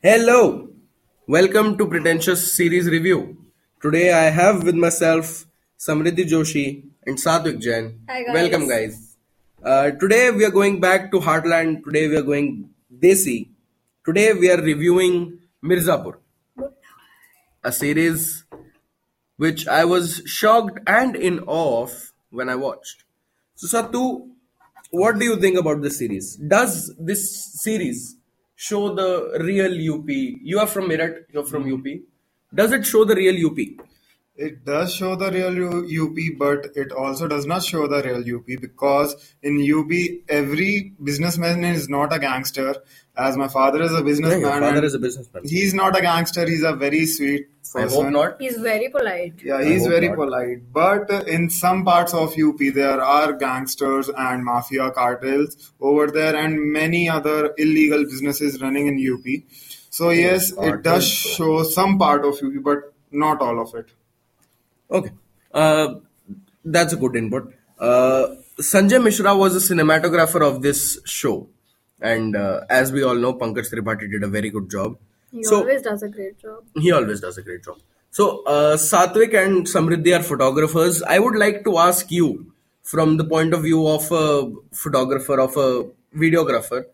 [0.00, 0.68] Hello,
[1.26, 3.36] welcome to Pretentious Series Review.
[3.82, 5.44] Today I have with myself
[5.76, 7.98] Samriddhi Joshi and Sadhvik Jain.
[8.08, 8.32] Hi, guys.
[8.32, 9.16] Welcome, guys.
[9.60, 11.82] Uh, today we are going back to Heartland.
[11.82, 13.48] Today we are going Desi.
[14.06, 16.18] Today we are reviewing Mirzapur,
[17.64, 18.44] a series
[19.36, 23.02] which I was shocked and in awe of when I watched.
[23.56, 24.28] So, Satu,
[24.92, 26.36] what do you think about this series?
[26.36, 28.14] Does this series
[28.58, 30.08] show the real UP?
[30.08, 31.86] You are from Meerut, you're from UP.
[32.52, 33.58] Does it show the real UP?
[34.38, 38.46] It does show the real UP, but it also does not show the real UP
[38.60, 39.90] because in UP,
[40.28, 42.76] every businessman is not a gangster.
[43.16, 45.42] As my father is a businessman, your father is a businessman.
[45.44, 46.46] he's not a gangster.
[46.46, 48.04] He's a very sweet I person.
[48.04, 48.40] hope not.
[48.40, 49.42] He's very polite.
[49.42, 50.16] Yeah, he's very not.
[50.18, 50.72] polite.
[50.72, 56.36] But uh, in some parts of UP, there are gangsters and mafia cartels over there,
[56.36, 59.42] and many other illegal businesses running in UP.
[59.90, 63.88] So yes, it does show some part of UP, but not all of it.
[64.90, 65.10] Okay.
[65.52, 65.94] Uh,
[66.64, 67.52] that's a good input.
[67.78, 71.48] Uh, Sanjay Mishra was a cinematographer of this show.
[72.00, 74.98] And uh, as we all know, Pankaj Tripathi did a very good job.
[75.32, 76.64] He So- always does a great job.
[76.74, 77.78] He always does a great job.
[78.10, 81.02] So, uh, Satvik and Samriddhi are photographers.
[81.02, 82.52] I would like to ask you,
[82.82, 86.86] from the point of view of a photographer, of a videographer,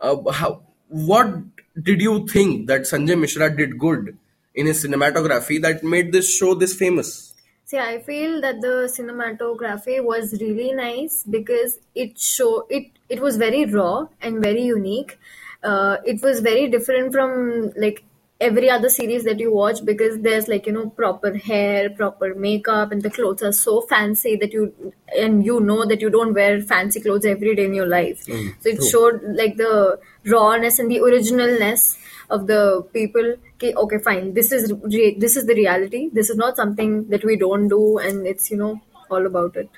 [0.00, 1.32] uh, how, what
[1.80, 4.18] did you think that Sanjay Mishra did good
[4.54, 7.27] in his cinematography that made this show this famous?
[7.68, 13.36] See, I feel that the cinematography was really nice because it show it it was
[13.36, 15.18] very raw and very unique.
[15.62, 18.04] Uh, it was very different from like
[18.40, 22.92] every other series that you watch because there's like you know proper hair, proper makeup,
[22.92, 26.60] and the clothes are so fancy that you and you know that you don't wear
[26.60, 28.24] fancy clothes every day in your life.
[28.26, 28.90] Mm, so it true.
[28.90, 31.98] showed like the rawness and the originalness
[32.30, 36.36] of the people okay, okay fine this is re- this is the reality this is
[36.36, 38.78] not something that we don't do and it's you know
[39.10, 39.70] all about it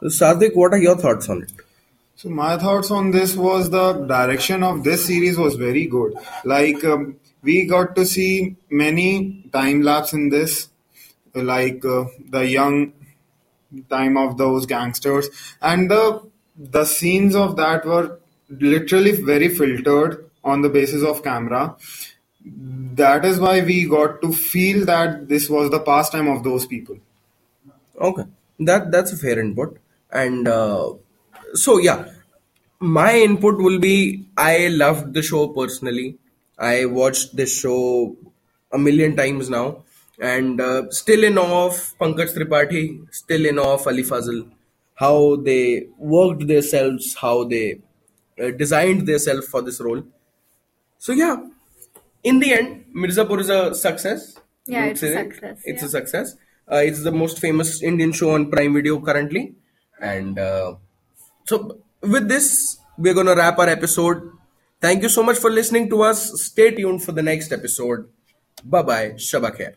[0.00, 1.52] so, Sadik, what are your thoughts on it?
[2.20, 6.12] So my thoughts on this was the direction of this series was very good.
[6.44, 10.68] Like um, we got to see many time lapse in this,
[11.34, 12.92] like uh, the young
[13.88, 15.30] time of those gangsters,
[15.62, 16.20] and the
[16.58, 18.20] the scenes of that were
[18.50, 21.74] literally very filtered on the basis of camera.
[22.44, 26.98] That is why we got to feel that this was the pastime of those people.
[27.98, 28.24] Okay,
[28.58, 29.78] that that's a fair input.
[30.12, 30.92] And uh,
[31.54, 32.04] so yeah,
[32.80, 36.18] my input will be I loved the show personally.
[36.58, 38.16] I watched this show
[38.72, 39.84] a million times now,
[40.20, 44.48] and uh, still in awe of Pankaj Tripathi, still in awe of Ali Fazal,
[44.94, 47.80] how they worked themselves, how they
[48.42, 50.02] uh, designed themselves for this role.
[50.98, 51.36] So yeah,
[52.22, 54.36] in the end, Mirzapur is a success.
[54.66, 56.36] Yeah, it's a success, It's a success.
[56.70, 59.54] Uh, it's the most famous Indian show on Prime Video currently,
[60.00, 60.74] and uh,
[61.50, 64.22] so with this, we're gonna wrap our episode.
[64.80, 66.20] Thank you so much for listening to us.
[66.42, 68.08] Stay tuned for the next episode.
[68.64, 69.08] Bye bye.
[69.28, 69.74] Shabakher.